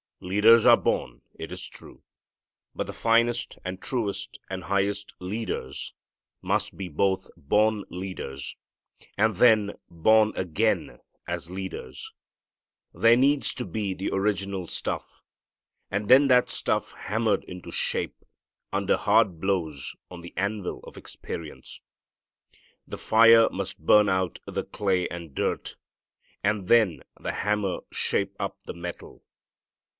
Leaders 0.19 0.67
are 0.67 0.77
born, 0.77 1.21
it 1.35 1.51
is 1.51 1.67
true. 1.67 2.03
But 2.75 2.85
the 2.85 2.93
finest 2.93 3.57
and 3.65 3.81
truest 3.81 4.39
and 4.49 4.63
highest 4.63 5.13
leaders 5.19 5.93
must 6.43 6.75
be 6.77 6.89
both 6.89 7.29
born 7.35 7.85
leaders, 7.89 8.55
and 9.17 9.35
then 9.35 9.73
born 9.89 10.31
again 10.35 10.99
as 11.27 11.49
leaders. 11.49 12.11
There 12.93 13.15
needs 13.17 13.53
to 13.55 13.65
be 13.65 13.93
the 13.95 14.11
original 14.11 14.67
stuff, 14.67 15.23
and 15.91 16.07
then 16.07 16.27
that 16.29 16.49
stuff 16.49 16.91
hammered 16.93 17.43
into 17.43 17.71
shape 17.71 18.23
under 18.71 18.97
hard 18.97 19.39
blows 19.39 19.95
on 20.09 20.21
the 20.21 20.33
anvil 20.37 20.81
of 20.83 20.97
experience. 20.97 21.79
The 22.87 22.97
fire 22.97 23.49
must 23.49 23.79
burn 23.79 24.07
out 24.09 24.39
the 24.45 24.63
clay 24.63 25.07
and 25.09 25.33
dirt, 25.33 25.77
and 26.43 26.67
then 26.67 27.01
the 27.19 27.31
hammer 27.33 27.79
shape 27.91 28.35
up 28.39 28.57
the 28.65 28.73
metal. 28.75 29.23